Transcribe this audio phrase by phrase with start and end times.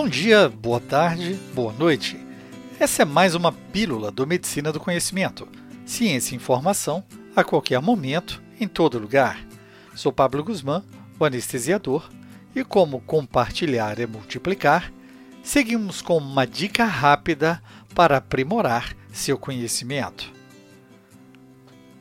[0.00, 2.16] Bom dia, boa tarde, boa noite.
[2.78, 5.48] Essa é mais uma pílula do Medicina do Conhecimento.
[5.84, 7.02] Ciência e informação
[7.34, 9.44] a qualquer momento, em todo lugar.
[9.96, 10.84] Sou Pablo Guzmán,
[11.18, 12.08] o anestesiador,
[12.54, 14.92] e como compartilhar é multiplicar,
[15.42, 17.60] seguimos com uma dica rápida
[17.92, 20.32] para aprimorar seu conhecimento.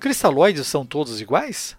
[0.00, 1.76] Cristalóides são todos iguais?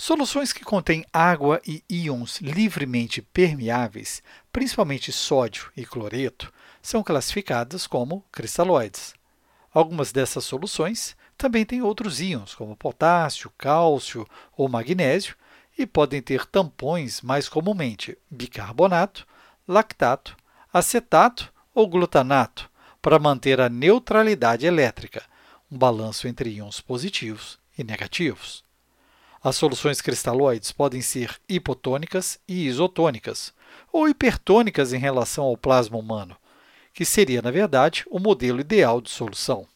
[0.00, 8.24] Soluções que contêm água e íons livremente permeáveis, principalmente sódio e cloreto, são classificadas como
[8.30, 9.12] cristalóides.
[9.74, 14.24] Algumas dessas soluções também têm outros íons, como potássio, cálcio
[14.56, 15.34] ou magnésio,
[15.76, 19.26] e podem ter tampões mais comumente bicarbonato,
[19.66, 20.36] lactato,
[20.72, 22.70] acetato ou glutanato,
[23.02, 25.24] para manter a neutralidade elétrica,
[25.68, 28.67] um balanço entre íons positivos e negativos.
[29.42, 33.52] As soluções cristalóides podem ser hipotônicas e isotônicas,
[33.92, 36.36] ou hipertônicas em relação ao plasma humano,
[36.92, 39.66] que seria, na verdade, o modelo ideal de solução.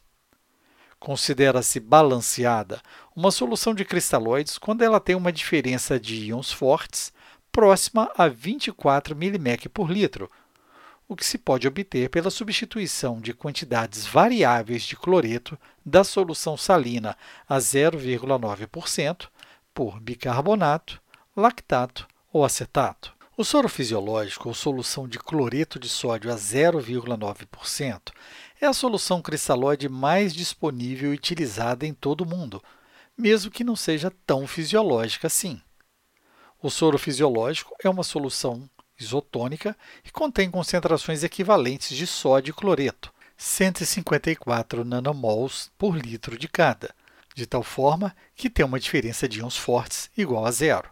[0.99, 2.81] Considera-se balanceada
[3.15, 7.13] uma solução de cristalóides quando ela tem uma diferença de íons fortes
[7.53, 10.31] próxima a 24 mmHg por litro,
[11.07, 17.17] o que se pode obter pela substituição de quantidades variáveis de cloreto da solução salina
[17.49, 19.29] a 0,9%
[19.75, 21.01] por bicarbonato,
[21.37, 23.13] lactato ou acetato.
[23.37, 28.13] O soro fisiológico, ou solução de cloreto de sódio a 0,9%,
[28.61, 32.63] é a solução cristalóide mais disponível e utilizada em todo o mundo,
[33.17, 35.61] mesmo que não seja tão fisiológica assim.
[36.63, 38.69] O soro fisiológico é uma solução
[39.01, 46.95] isotônica e contém concentrações equivalentes de sódio e cloreto, 154 nanomols por litro de cada,
[47.35, 50.91] de tal forma que tem uma diferença de íons fortes igual a zero.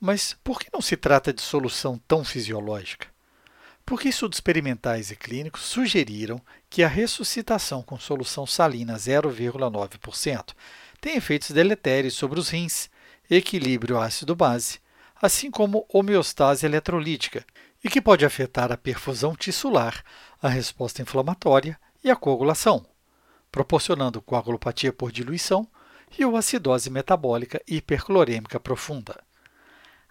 [0.00, 3.06] Mas por que não se trata de solução tão fisiológica?
[3.86, 10.54] Porque estudos experimentais e clínicos sugeriram que a ressuscitação com solução salina 0,9%
[11.00, 12.88] tem efeitos deletérios sobre os rins,
[13.30, 14.80] equilíbrio ácido-base,
[15.20, 17.44] assim como homeostase eletrolítica,
[17.82, 20.02] e que pode afetar a perfusão tissular,
[20.40, 22.86] a resposta inflamatória e a coagulação
[23.54, 25.64] proporcionando coagulopatia por diluição
[26.18, 29.22] e ou acidose metabólica hiperclorêmica profunda.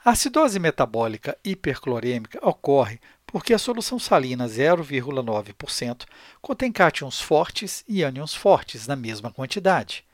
[0.06, 6.06] A acidose metabólica hiperclorêmica ocorre porque a solução salina 0,9%
[6.42, 10.06] contém cátions fortes e ânions fortes na mesma quantidade,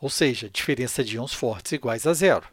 [0.00, 2.46] ou seja, diferença de íons fortes iguais a zero.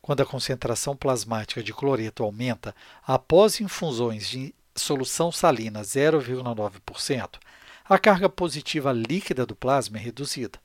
[0.00, 2.74] Quando a concentração plasmática de cloreto aumenta
[3.06, 7.38] após infusões de solução salina 0,9%,
[7.88, 10.60] a carga positiva líquida do plasma é reduzida.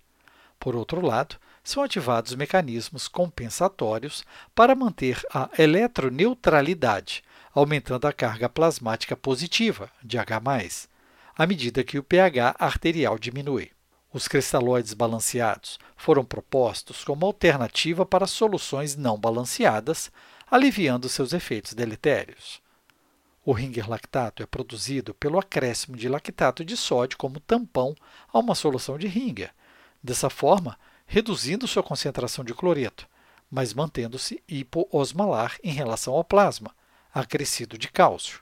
[0.59, 7.23] Por outro lado, são ativados mecanismos compensatórios para manter a eletroneutralidade,
[7.53, 10.41] aumentando a carga plasmática positiva, de H+,
[11.37, 13.71] à medida que o pH arterial diminui.
[14.11, 20.11] Os cristalóides balanceados foram propostos como alternativa para soluções não balanceadas,
[20.51, 22.61] aliviando seus efeitos deletérios.
[23.45, 27.93] O ringer lactato é produzido pelo acréscimo de lactato de sódio como tampão
[28.31, 29.53] a uma solução de ringer,
[30.01, 33.07] dessa forma reduzindo sua concentração de cloreto,
[33.51, 36.73] mas mantendo-se hipoosmolar em relação ao plasma,
[37.13, 38.41] acrescido de cálcio.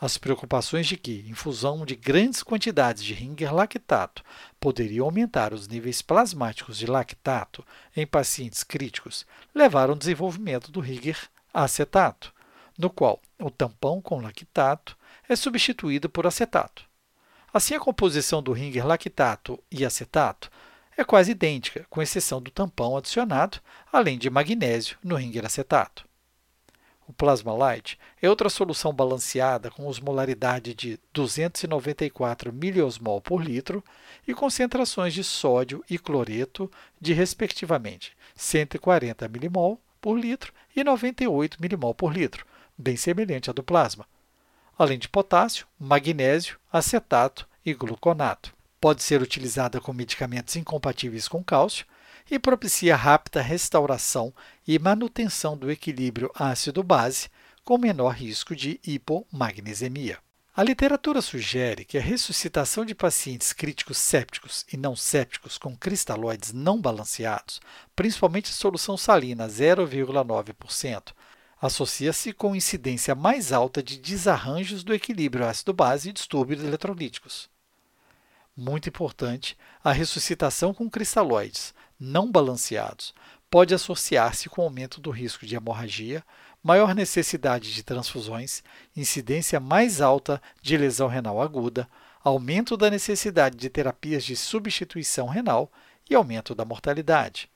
[0.00, 4.24] As preocupações de que infusão de grandes quantidades de ringer lactato
[4.58, 11.28] poderia aumentar os níveis plasmáticos de lactato em pacientes críticos levaram ao desenvolvimento do ringer
[11.52, 12.32] acetato,
[12.80, 14.96] no qual o tampão com lactato
[15.28, 16.88] é substituído por acetato.
[17.52, 20.50] Assim, a composição do ringer lactato e acetato
[20.96, 23.58] é quase idêntica, com exceção do tampão adicionado,
[23.92, 26.08] além de magnésio no ringer acetato.
[27.06, 33.84] O Plasma Light é outra solução balanceada com osmolaridade de 294 miliosmol por litro
[34.26, 41.94] e concentrações de sódio e cloreto de, respectivamente, 140 milimol por litro e 98 milimol
[41.94, 42.46] por litro,
[42.80, 44.06] bem semelhante à do plasma,
[44.78, 48.54] além de potássio, magnésio, acetato e gluconato.
[48.80, 51.84] Pode ser utilizada com medicamentos incompatíveis com cálcio
[52.30, 54.32] e propicia rápida restauração
[54.66, 57.28] e manutenção do equilíbrio ácido-base
[57.64, 60.18] com menor risco de hipomagnesemia.
[60.56, 66.52] A literatura sugere que a ressuscitação de pacientes críticos sépticos e não sépticos com cristalóides
[66.52, 67.60] não balanceados,
[67.94, 71.12] principalmente solução salina 0,9%,
[71.60, 77.50] associa-se com incidência mais alta de desarranjos do equilíbrio ácido-base e distúrbios eletrolíticos.
[78.56, 83.14] Muito importante, a ressuscitação com cristalóides não balanceados
[83.50, 86.24] pode associar-se com aumento do risco de hemorragia,
[86.62, 88.62] maior necessidade de transfusões,
[88.96, 91.88] incidência mais alta de lesão renal aguda,
[92.22, 95.70] aumento da necessidade de terapias de substituição renal
[96.08, 97.50] e aumento da mortalidade.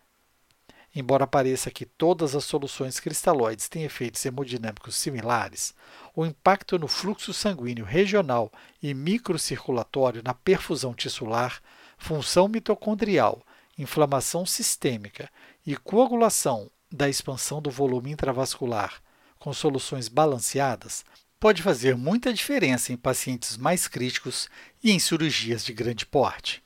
[0.95, 5.75] Embora pareça que todas as soluções cristalóides têm efeitos hemodinâmicos similares,
[6.15, 11.61] o impacto no fluxo sanguíneo regional e microcirculatório na perfusão tissular,
[11.99, 13.43] função mitocondrial,
[13.77, 15.29] inflamação sistêmica
[15.67, 19.03] e coagulação da expansão do volume intravascular
[19.45, 21.05] com soluções balanceadas
[21.39, 24.49] pode fazer muita diferença em pacientes mais críticos
[24.83, 26.63] e em cirurgias de grande porte.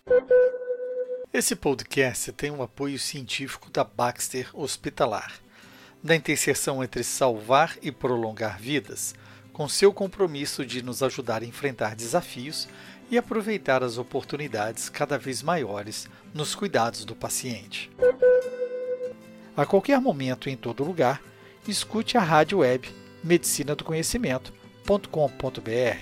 [1.30, 5.30] Esse podcast tem um apoio científico da Baxter Hospitalar,
[6.02, 9.14] da interseção entre salvar e prolongar vidas,
[9.52, 12.66] com seu compromisso de nos ajudar a enfrentar desafios
[13.10, 17.90] e aproveitar as oportunidades cada vez maiores nos cuidados do paciente.
[19.54, 21.20] A qualquer momento e em todo lugar,
[21.66, 22.88] escute a rádio web
[23.22, 25.98] medicina do conhecimento.com.br.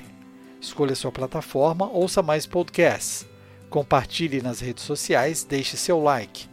[0.61, 3.26] Escolha sua plataforma, ouça mais podcasts
[3.76, 6.49] Compartilhe nas redes sociais, deixe seu like.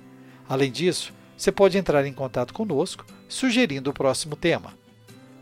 [0.46, 4.78] Além disso, você pode entrar em contato conosco sugerindo o próximo tema.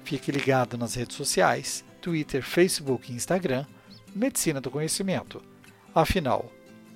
[0.04, 3.66] Fique ligado nas redes sociais, Twitter, Facebook e Instagram,
[4.14, 5.42] Medicina do Conhecimento.
[5.96, 6.52] Afinal,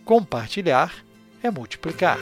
[0.06, 0.94] compartilhar
[1.42, 2.20] é multiplicar.